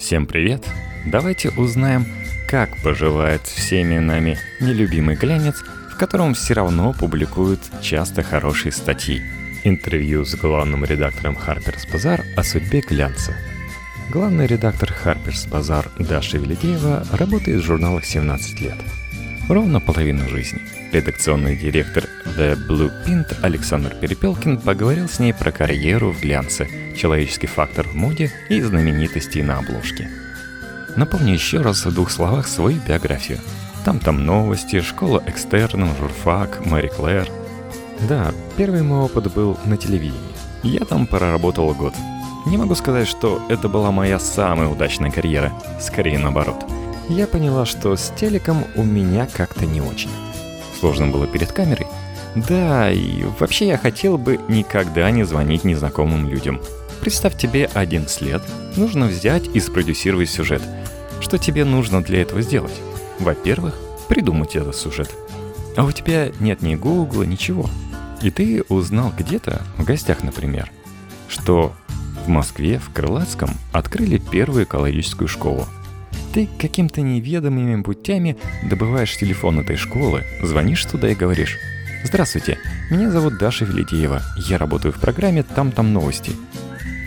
[0.00, 0.66] Всем привет!
[1.04, 2.06] Давайте узнаем,
[2.48, 5.56] как поживает всеми нами нелюбимый глянец,
[5.92, 9.20] в котором все равно публикуют часто хорошие статьи.
[9.62, 13.36] Интервью с главным редактором Harper's Bazaar о судьбе глянца.
[14.08, 18.78] Главный редактор Harper's Bazaar Даша Велидеева работает в журналах 17 лет.
[19.48, 20.60] Ровно половину жизни.
[20.92, 22.04] Редакционный директор
[22.36, 27.94] The Blue Pint Александр Перепелкин поговорил с ней про карьеру в глянце, человеческий фактор в
[27.94, 30.08] моде и знаменитости на обложке.
[30.96, 33.38] Напомню еще раз в двух словах свою биографию.
[33.84, 37.28] Там-там новости, школа экстерном, журфак, Мэри Клэр.
[38.08, 40.20] Да, первый мой опыт был на телевидении.
[40.62, 41.94] Я там проработал год.
[42.46, 45.52] Не могу сказать, что это была моя самая удачная карьера.
[45.80, 46.64] Скорее наоборот.
[47.10, 50.10] Я поняла, что с телеком у меня как-то не очень.
[50.78, 51.88] Сложно было перед камерой.
[52.36, 56.60] Да, и вообще я хотел бы никогда не звонить незнакомым людям.
[57.00, 58.42] Представь тебе 11 лет,
[58.76, 60.62] нужно взять и спродюсировать сюжет.
[61.20, 62.80] Что тебе нужно для этого сделать?
[63.18, 63.74] Во-первых,
[64.08, 65.10] придумать этот сюжет.
[65.76, 67.68] А у тебя нет ни гугла, ничего.
[68.22, 70.70] И ты узнал где-то, в гостях, например,
[71.26, 71.72] что
[72.24, 75.66] в Москве, в Крылатском, открыли первую экологическую школу.
[76.32, 81.58] Ты каким-то неведомыми путями добываешь телефон этой школы, звонишь туда и говоришь
[82.04, 86.32] «Здравствуйте, меня зовут Даша Велитеева, я работаю в программе «Там-там новости».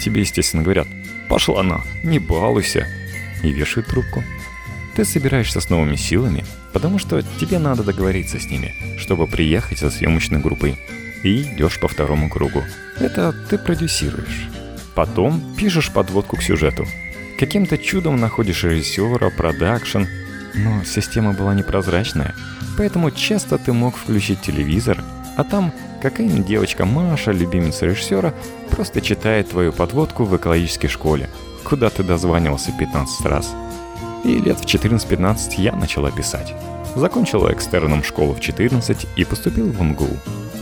[0.01, 0.87] Тебе, естественно, говорят
[1.29, 2.85] «Пошла она, не балуйся»
[3.43, 4.23] и вешают трубку.
[4.95, 9.89] Ты собираешься с новыми силами, потому что тебе надо договориться с ними, чтобы приехать со
[9.89, 10.75] съемочной группой.
[11.23, 12.61] И идешь по второму кругу.
[12.99, 14.49] Это ты продюсируешь.
[14.93, 16.85] Потом пишешь подводку к сюжету.
[17.39, 20.03] Каким-то чудом находишь режиссера, продакшн,
[20.53, 22.35] но система была непрозрачная,
[22.77, 25.03] поэтому часто ты мог включить телевизор,
[25.35, 28.33] а там какая-нибудь девочка Маша, любимица режиссера,
[28.69, 31.29] просто читает твою подводку в экологической школе,
[31.63, 33.53] куда ты дозванивался 15 раз.
[34.23, 36.53] И лет в 14-15 я начала писать.
[36.95, 40.07] Закончила экстерном школу в 14 и поступил в МГУ.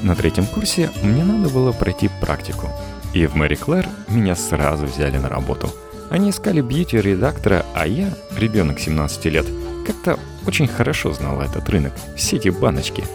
[0.01, 2.69] На третьем курсе мне надо было пройти практику.
[3.13, 5.69] И в Мэри Клэр меня сразу взяли на работу.
[6.11, 9.45] Они искали бьюти-редактора, а я, ребенок 17 лет,
[9.87, 13.05] как-то очень хорошо знала этот рынок, все эти баночки.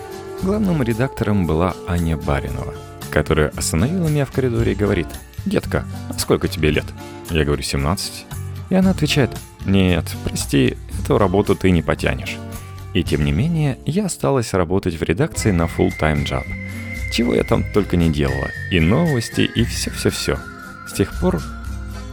[0.42, 2.74] Главным редактором была Аня Баринова,
[3.10, 5.08] которая остановила меня в коридоре и говорит,
[5.44, 6.86] «Детка, а сколько тебе лет?»
[7.28, 8.24] Я говорю, «17».
[8.70, 9.30] И она отвечает,
[9.66, 12.38] «Нет, прости, эту работу ты не потянешь».
[12.94, 16.44] И тем не менее, я осталась работать в редакции на full-time job.
[17.12, 18.48] Чего я там только не делала.
[18.70, 20.38] И новости, и все-все-все.
[20.88, 21.42] С тех пор,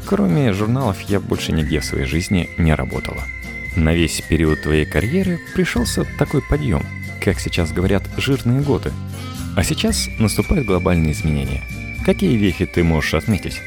[0.05, 3.23] кроме журналов, я больше нигде в своей жизни не работала.
[3.75, 6.85] На весь период твоей карьеры пришелся такой подъем,
[7.21, 8.91] как сейчас говорят, жирные годы.
[9.55, 11.63] А сейчас наступают глобальные изменения.
[12.05, 13.61] Какие вехи ты можешь отметить?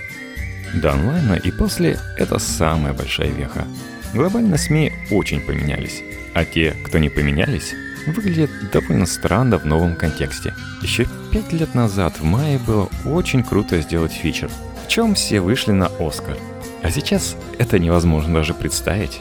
[0.74, 3.66] До онлайна и после– это самая большая веха.
[4.12, 6.02] Глобально СМИ очень поменялись,
[6.34, 7.74] а те, кто не поменялись,
[8.06, 10.54] выглядят довольно странно в новом контексте.
[10.82, 14.50] Еще пять лет назад в мае было очень круто сделать фичер,
[14.86, 16.38] в чем все вышли на Оскар.
[16.82, 19.20] А сейчас это невозможно даже представить.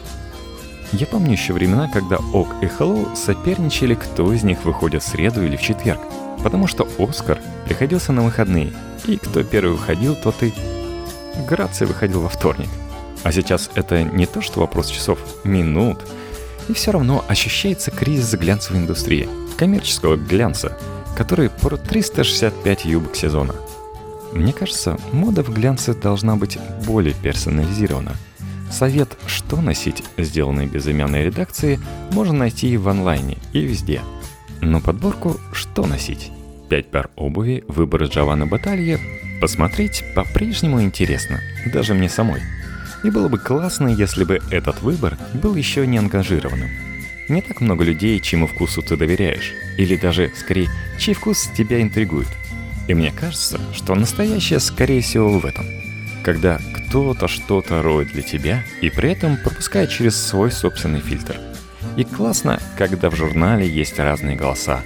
[0.92, 5.44] Я помню еще времена, когда ОК и Hello соперничали, кто из них выходит в среду
[5.44, 6.00] или в четверг,
[6.44, 8.74] потому что Оскар приходился на выходные,
[9.08, 10.54] и кто первый выходил, тот и...
[11.50, 12.70] Грация выходил во вторник.
[13.24, 15.98] А сейчас это не то, что вопрос часов, минут.
[16.70, 19.28] И все равно ощущается кризис глянцевой индустрии,
[19.58, 20.78] коммерческого глянца,
[21.18, 23.56] который про 365 юбок сезона.
[24.36, 28.16] Мне кажется, мода в глянце должна быть более персонализирована–
[28.72, 31.80] Совет «Что носить», сделанный безымянной редакции,
[32.12, 34.02] можно найти в онлайне и везде.
[34.62, 36.32] Но подборку «Что носить?»
[36.70, 39.00] Пять пар обуви, выбор Джованны Баталье
[39.40, 41.40] посмотреть по-прежнему интересно,
[41.72, 42.42] даже мне самой.
[43.04, 46.70] И было бы классно, если бы этот выбор был еще не ангажированным.
[47.30, 52.28] Не так много людей, чьему вкусу ты доверяешь, или даже, скорее, чей вкус тебя интригует.
[52.88, 55.66] И мне кажется, что настоящее, скорее всего, в этом–
[56.26, 61.40] когда кто-то что-то роет для тебя и при этом пропускает через свой собственный фильтр.
[61.98, 64.82] И классно, когда в журнале есть разные голоса,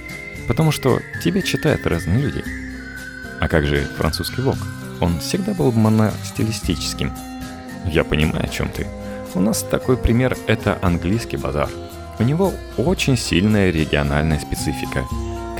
[0.46, 2.44] потому что тебя читают разные люди.
[3.40, 4.58] А как же французский вок?
[5.00, 7.10] Он всегда был моностилистическим.
[7.86, 8.86] Я понимаю, о чем ты.
[9.32, 11.70] У нас такой пример— это английский базар.
[12.18, 15.06] У него очень сильная региональная специфика.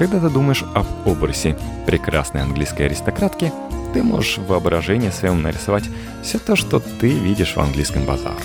[0.01, 1.57] Когда ты думаешь об образе
[1.87, 3.53] прекрасной английской аристократки—
[3.93, 5.85] ты можешь в воображении своем нарисовать
[6.23, 8.37] все то, что ты видишь в английском базаре.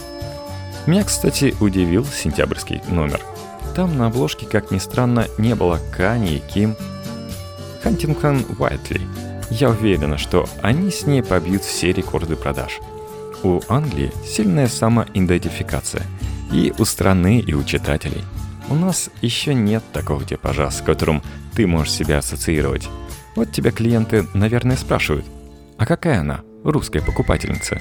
[0.86, 3.22] Меня, кстати, удивил сентябрьский номер.
[3.76, 6.76] Там на обложке, как ни странно, не было Кани и Ким.
[7.84, 9.02] Хантингтон Уайтли.
[9.50, 12.80] Я уверена, что они с ней побьют все рекорды продаж.
[13.44, 16.04] у Англии сильная самоидентификация.
[16.52, 18.24] И у страны, и у читателей.
[18.70, 21.22] У нас еще нет такого типажа, с которым
[21.54, 22.88] ты можешь себя ассоциировать.
[23.36, 25.26] Вот тебя клиенты, наверное, спрашивают,
[25.78, 27.80] а какая она, русская покупательница?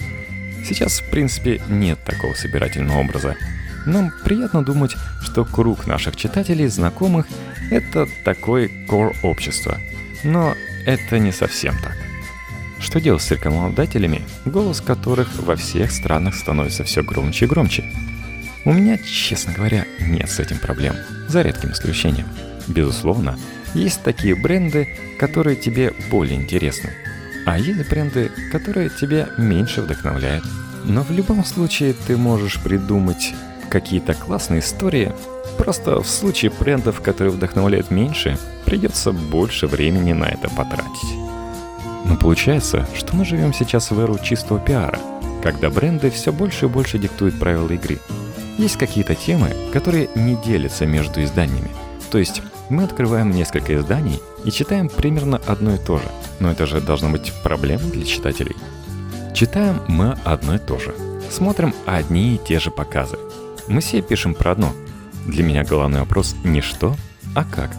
[0.67, 3.37] Сейчас, в принципе, нет такого собирательного образа.
[3.87, 7.27] Нам приятно думать, что круг наших читателей, знакомых—
[7.71, 9.79] это такой кор общества.
[10.23, 10.55] Но
[10.87, 11.97] это не совсем так.
[12.79, 17.85] Что делать с рекламодателями, голос которых во всех странах становится все громче и громче?
[18.67, 20.97] У меня, честно говоря, нет с этим проблем,
[21.29, 22.27] за редким исключением.
[22.67, 23.39] Безусловно,
[23.75, 24.89] есть такие бренды,
[25.19, 26.91] которые тебе более интересны,
[27.45, 30.45] а есть бренды, которые тебя меньше вдохновляют.
[30.85, 33.35] Но в любом случае ты можешь придумать
[33.69, 35.13] какие-то классные истории,
[35.59, 41.15] просто в случае брендов, которые вдохновляют меньше, придется больше времени на это потратить.
[42.07, 44.99] Но получается, что мы живем сейчас в эру чистого пиара,
[45.43, 47.99] когда бренды все больше и больше диктуют правила игры.
[48.59, 51.71] Есть какие-то темы, которые не делятся между изданиями.
[52.11, 52.41] То есть
[52.71, 56.05] мы открываем несколько изданий и читаем примерно одно и то же.
[56.39, 58.57] Но это же должно быть проблемой для читателей.
[59.35, 60.95] Читаем мы одно и то же.
[61.31, 63.19] Смотрим одни и те же показы.
[63.67, 64.73] Мы все пишем про одно.
[65.27, 66.95] Для меня главный вопрос не что,
[67.35, 67.71] а как.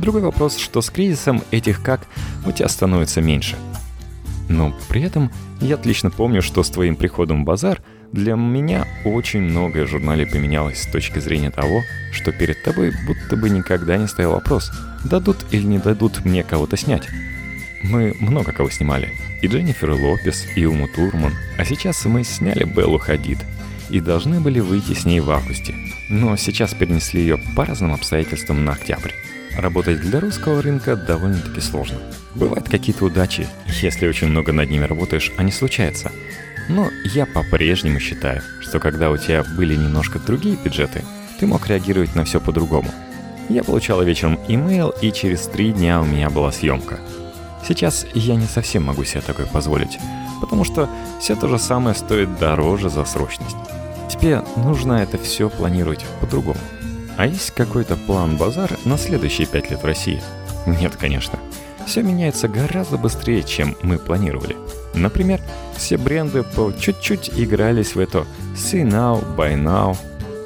[0.00, 2.06] Другой вопрос, что с кризисом этих «как»
[2.44, 3.56] у тебя становится меньше.
[4.48, 7.82] Но при этом я отлично помню, что с твоим приходом в базар
[8.12, 13.36] для меня очень многое в журнале поменялось с точки зрения того, что перед тобой будто
[13.36, 14.72] бы никогда не стоял вопрос,
[15.04, 17.06] дадут или не дадут мне кого-то снять.
[17.82, 19.12] Мы много кого снимали.
[19.42, 21.34] И Дженнифер Лопес, и Уму Турман.
[21.58, 23.38] А сейчас мы сняли Беллу Хадид.
[23.88, 25.74] И должны были выйти с ней в августе.
[26.08, 29.12] Но сейчас перенесли ее по разным обстоятельствам на октябрь.
[29.56, 31.98] Работать для русского рынка довольно-таки сложно.
[32.34, 33.46] Бывают какие-то удачи,
[33.80, 36.12] если очень много над ними работаешь, они случаются.
[36.68, 41.04] Но я по-прежнему считаю, что когда у тебя были немножко другие бюджеты,
[41.40, 42.90] ты мог реагировать на все по-другому.
[43.48, 46.98] Я получала вечером имейл, и через три дня у меня была съемка.
[47.66, 49.98] Сейчас я не совсем могу себе такое позволить,
[50.40, 50.88] потому что
[51.20, 53.56] все то же самое стоит дороже за срочность.
[54.10, 56.60] Тебе нужно это все планировать по-другому.
[57.16, 60.22] А есть какой-то план базар на следующие пять лет в России?
[60.66, 61.38] Нет, конечно.
[61.86, 64.56] Все меняется гораздо быстрее, чем мы планировали.
[64.98, 65.40] Например,
[65.76, 69.96] все бренды по чуть-чуть игрались в это «see now, buy now».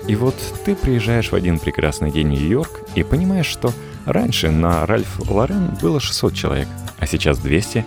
[0.07, 0.35] И вот
[0.65, 3.73] ты приезжаешь в один прекрасный день в Нью-Йорк и понимаешь, что
[4.05, 6.69] раньше на Ральф Лорен было 600 человек,
[6.99, 7.85] а сейчас 200.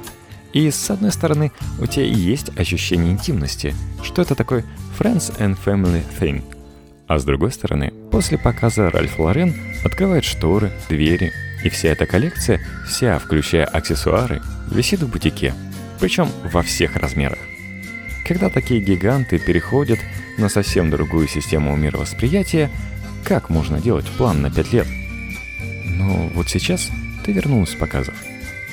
[0.54, 4.64] И с одной стороны, у тебя есть ощущение интимности, что это такой
[4.98, 6.44] friends and family thing.
[7.08, 9.54] А с другой стороны, после показа Ральф Лорен
[9.84, 11.34] открывает шторы, двери,
[11.64, 14.42] и вся эта коллекция, вся, включая аксессуары,
[14.72, 15.54] висит в бутике–
[16.00, 17.40] причем во всех размерах.
[18.26, 20.00] Когда такие гиганты переходят
[20.38, 22.72] на совсем другую систему мировосприятия,
[23.24, 24.88] как можно делать план на 5 лет?
[25.86, 26.90] Но вот сейчас
[27.24, 28.16] ты вернулась с показов.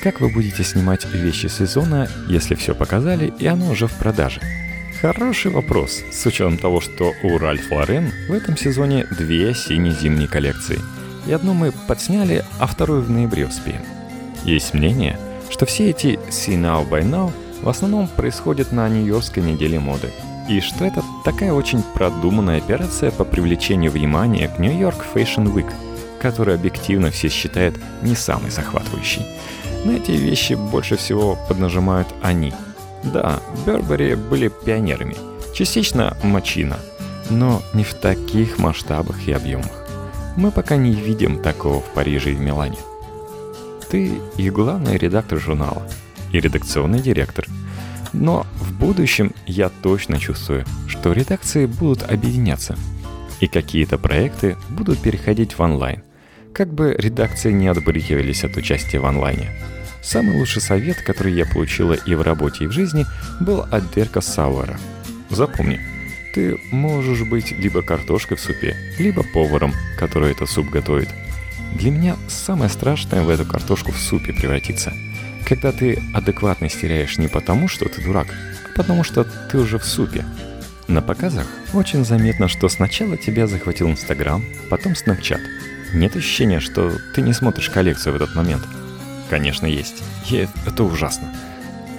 [0.01, 4.41] Как вы будете снимать вещи сезона, если все показали и оно уже в продаже?
[5.01, 10.79] Хороший вопрос, с учетом того, что у Ральф Лорен в этом сезоне две сине-зимние коллекции.
[11.27, 13.81] И одну мы подсняли, а вторую в ноябре успеем.
[14.45, 15.19] Есть мнение–
[15.53, 20.09] что все эти «see now by now» в основном происходят на Нью-Йоркской неделе моды,
[20.49, 25.71] и что это такая очень продуманная операция по привлечению внимания к Нью-Йорк Fashion Week,
[26.19, 29.27] которую объективно все считают не самой захватывающей.
[29.85, 32.51] На эти вещи больше всего поднажимают они.
[33.03, 35.15] Да, Бербери были пионерами,
[35.53, 36.79] частично Мачина,
[37.29, 39.85] но не в таких масштабах и объемах.
[40.35, 42.79] Мы пока не видим такого в Париже и в Милане–
[43.93, 45.87] ты и главный редактор журнала,
[46.31, 47.45] и редакционный директор.
[48.11, 52.75] Но в будущем я точно чувствую, что редакции будут объединяться,
[53.39, 56.01] и какие-то проекты будут переходить в онлайн,
[56.55, 59.51] как бы редакции не отбрыкивались от участия в онлайне.
[60.01, 63.05] Самый лучший совет, который я получила и в работе, и в жизни,
[63.41, 64.79] был от Дерка Сауэра.
[65.29, 65.79] Запомни,
[66.33, 71.09] ты можешь быть либо картошкой в супе, либо поваром, который этот суп готовит–
[71.75, 74.93] для меня самое страшное в эту картошку в супе превратиться.
[75.45, 79.85] Когда ты адекватность теряешь не потому, что ты дурак, а потому что ты уже в
[79.85, 80.25] супе.
[80.87, 85.41] На показах очень заметно, что сначала тебя захватил Инстаграм, потом Снапчат.
[85.93, 88.63] Нет ощущения, что ты не смотришь коллекцию в этот момент.
[89.29, 90.03] Конечно, есть.
[90.29, 91.33] И это ужасно.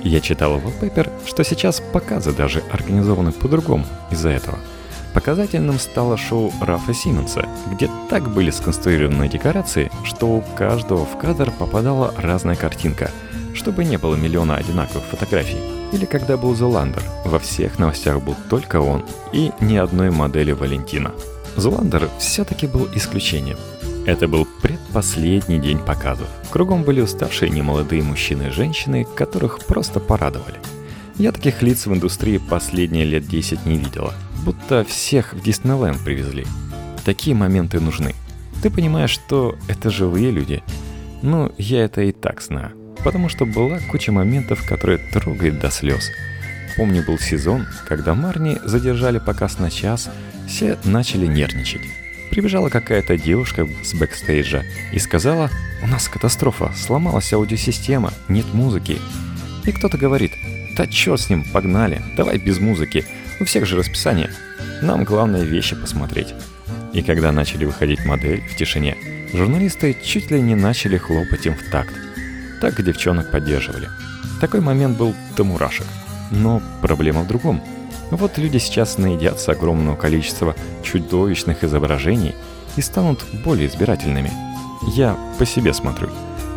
[0.03, 4.59] Я читал в Wallpaper, что сейчас показы даже организованы по-другому из-за этого–
[5.15, 11.53] Показательным стало шоу Рафа Симмонса, где так были сконструированы декорации, что у каждого в кадр
[11.53, 13.13] попадала разная картинка,
[13.55, 15.61] чтобы не было миллиона одинаковых фотографий.
[15.93, 21.13] Или когда был Зуландер, во всех новостях был только он и ни одной модели Валентина.
[21.55, 23.59] Зуландер все-таки был исключением.
[24.07, 26.27] Это был предпоследний день показов.
[26.51, 30.59] Кругом были уставшие немолодые мужчины и женщины, которых просто порадовали.
[31.17, 34.13] Я таких лиц в индустрии последние лет 10 не видела.
[34.45, 36.45] Будто всех в Диснейленд привезли.
[37.05, 38.15] Такие моменты нужны.
[38.63, 40.65] Ты понимаешь, что это живые люди.
[41.23, 42.73] Ну, я это и так знаю.
[43.05, 46.11] Потому что была куча моментов, которые трогают до слез.
[46.77, 50.11] Помню, был сезон, когда Марни задержали показ на час,
[50.49, 51.83] все начали нервничать.
[52.31, 58.99] Прибежала какая-то девушка с бэкстейджа и сказала, «У нас катастрофа, сломалась аудиосистема, нет музыки».
[59.65, 60.33] И кто-то говорит,
[60.77, 63.05] «Да чё с ним, погнали, давай без музыки,
[63.41, 64.31] у всех же расписание.
[64.83, 66.35] Нам главное вещи посмотреть».
[66.93, 68.97] И когда начали выходить модель в тишине,
[69.33, 71.95] журналисты чуть ли не начали хлопать им в такт.
[72.61, 73.89] Так девчонок поддерживали.
[74.41, 75.87] Такой момент был до мурашек.
[76.31, 77.63] Но проблема в другом–
[78.11, 82.35] вот люди сейчас наедятся огромного количества чудовищных изображений
[82.77, 84.31] и станут более избирательными.
[84.95, 86.11] Я по себе смотрю.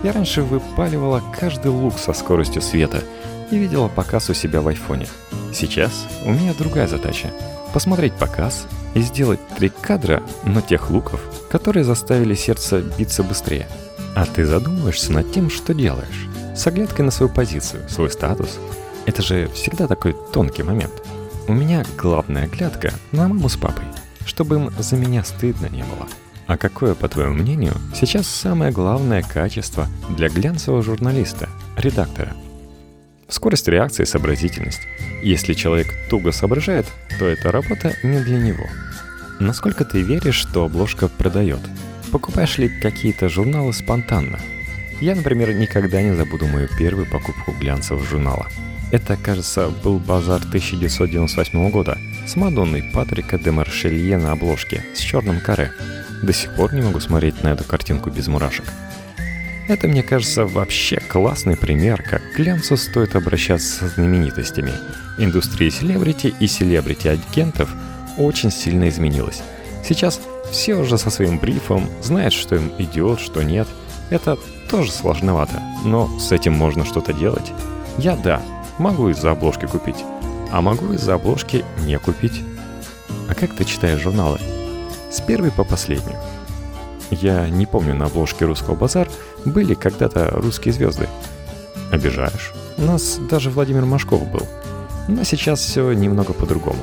[0.03, 3.03] Я раньше выпаливала каждый лук со скоростью света
[3.51, 5.07] и видела показ у себя в айфоне.
[5.53, 7.31] Сейчас у меня другая задача–
[7.73, 13.67] посмотреть показ и сделать три кадра, но тех луков, которые заставили сердце биться быстрее.
[14.15, 18.57] А ты задумываешься над тем, что делаешь, с оглядкой на свою позицию, свой статус.
[19.05, 20.93] Это же всегда такой тонкий момент–
[21.47, 23.85] у меня главная глядка на маму с папой,
[24.25, 26.05] чтобы им за меня стыдно не было.
[26.45, 32.33] А какое, по твоему мнению, сейчас самое главное качество для глянцевого журналиста, редактора?
[33.27, 34.81] Скорость реакции сообразительность.
[35.21, 36.85] Если человек туго соображает,
[37.19, 38.65] то эта работа не для него.
[39.39, 41.59] Насколько ты веришь, что обложка продает?
[42.11, 44.39] Покупаешь ли какие-то журналы спонтанно?
[45.01, 48.47] Я, например, никогда не забуду мою первую покупку глянцевого журнала–
[48.89, 55.41] это, кажется, был базар 1998 года с Мадонной Патрика де Маршелье на обложке с черным
[55.41, 55.73] каре.
[56.23, 58.65] До сих пор не могу смотреть на эту картинку без мурашек.
[59.67, 64.71] Это, мне кажется, вообще классный пример, как к глянцу стоит обращаться со знаменитостями.
[65.17, 67.69] Индустрия селебрити и селебрити-агентов
[68.17, 69.41] очень сильно изменилась.
[69.83, 70.21] Сейчас
[70.51, 73.67] все уже со своим брифом знают, что им идет, что нет.
[74.09, 74.37] Это
[74.69, 77.51] тоже сложновато, но с этим можно что-то делать.
[77.97, 78.41] Я да,
[78.77, 80.05] Могу из-за обложки купить,
[80.51, 82.43] а могу из-за обложки не купить.
[83.27, 84.39] А как ты читаешь журналы?
[85.11, 86.15] С первой по последнюю.
[87.11, 89.09] Я не помню, на обложке «Русского базар»
[89.45, 91.07] были когда-то русские звезды.
[91.91, 92.53] Обижаешь.
[92.77, 94.45] У нас даже Владимир Машков был.
[95.07, 96.79] Но сейчас все немного по-другому.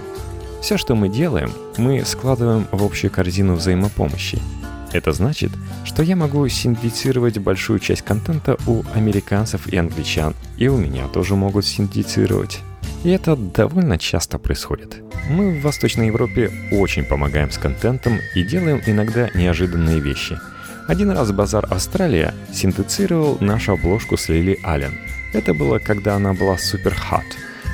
[0.63, 4.41] Все, что мы делаем, мы складываем в общую корзину взаимопомощи–
[4.95, 5.51] это значит,
[5.83, 11.35] что я могу синтезировать большую часть контента у американцев и англичан, и у меня тоже
[11.35, 12.61] могут синтезировать.
[13.03, 15.03] И это довольно часто происходит.
[15.29, 20.39] Мы в Восточной Европе очень помогаем с контентом и делаем иногда неожиданные вещи.
[20.87, 24.93] Один раз Базар Австралия синтезировал нашу обложку с Лили Аллен.
[25.33, 27.25] Это было, когда она была супер хат.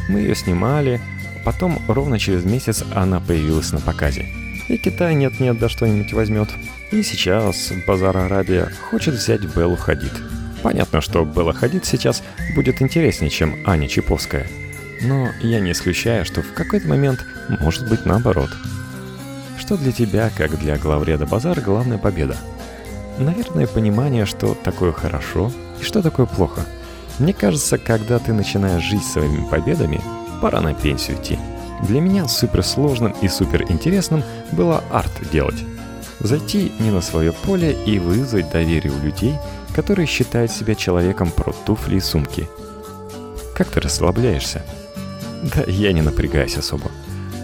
[0.09, 1.01] Мы ее снимали,
[1.45, 4.27] потом ровно через месяц она появилась на показе.
[4.69, 6.49] И Китай нет-нет да что-нибудь возьмет.
[6.93, 10.13] И сейчас Базар Арабия хочет взять Беллу Хадид.
[10.63, 12.23] Понятно, что Белла Хадид сейчас
[12.55, 14.47] будет интереснее, чем Аня Чиповская.
[15.03, 17.25] Но я не исключаю, что в какой-то момент
[17.61, 18.51] может быть наоборот.
[19.59, 22.37] Что для тебя, как для главреда Базар, главная победа?
[23.19, 26.63] Наверное, понимание, что такое хорошо и что такое плохо.
[27.19, 30.01] Мне кажется, когда ты начинаешь жить своими победами,
[30.41, 31.39] пора на пенсию идти.
[31.83, 35.63] Для меня суперсложным и суперинтересным было арт делать.
[36.19, 39.35] Зайти не на свое поле и вызвать доверие у людей,
[39.75, 42.49] которые считают себя человеком про туфли и сумки.
[43.55, 44.63] Как ты расслабляешься?
[45.55, 46.91] Да я не напрягаюсь особо.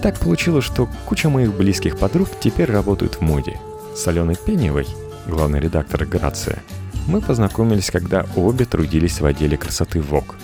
[0.03, 3.59] Так получилось, что куча моих близких подруг теперь работают в моде.
[3.95, 4.87] С Аленой Пеневой,
[5.27, 6.63] главный редактор «Грация»,
[7.07, 10.35] мы познакомились, когда обе трудились в отделе красоты ВОК.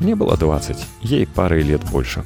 [0.00, 2.24] Мне было 20, ей парой лет больше.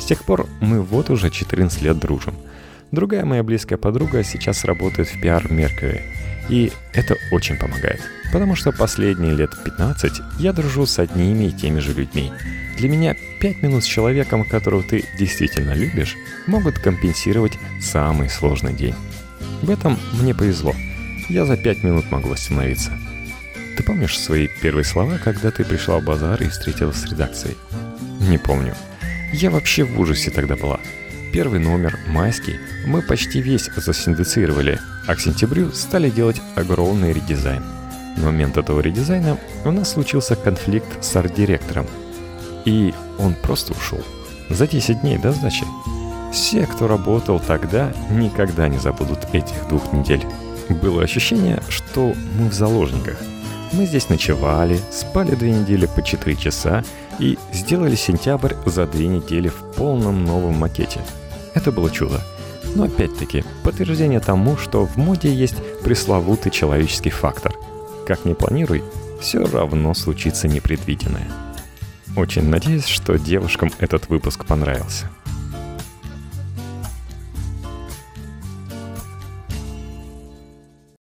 [0.00, 2.34] С тех пор мы вот уже 14 лет дружим–
[2.92, 6.02] Другая моя близкая подруга сейчас работает в пиар Меркьюри.
[6.48, 8.00] И это очень помогает.
[8.32, 12.32] Потому что последние лет 15 я дружу с одними и теми же людьми.
[12.76, 18.94] Для меня 5 минут с человеком, которого ты действительно любишь, могут компенсировать самый сложный день.
[19.62, 20.74] В этом мне повезло.
[21.28, 22.92] Я за 5 минут могу остановиться.
[23.76, 27.56] Ты помнишь свои первые слова, когда ты пришла в базар и встретилась с редакцией?
[28.20, 28.74] Не помню.
[29.32, 30.80] Я вообще в ужасе тогда была
[31.36, 37.62] первый номер, майский, мы почти весь засиндицировали, а к сентябрю стали делать огромный редизайн.
[38.16, 41.86] В момент этого редизайна у нас случился конфликт с арт-директором.
[42.64, 44.00] и он просто ушел.
[44.50, 45.64] За 10 дней до сдачи.
[46.32, 50.24] Все, кто работал тогда, никогда не забудут этих двух недель.
[50.68, 53.16] Было ощущение, что мы в заложниках.
[53.72, 56.84] Мы здесь ночевали, спали две недели по 4 часа
[57.18, 61.00] и сделали сентябрь за две недели в полном новом макете.
[61.54, 62.20] Это было чудо.
[62.76, 67.54] Но опять-таки, подтверждение тому, что в моде есть пресловутый человеческий фактор.
[68.06, 68.84] Как ни планируй,
[69.18, 71.26] все равно случится непредвиденное.
[72.16, 75.10] Очень надеюсь, что девушкам этот выпуск понравился.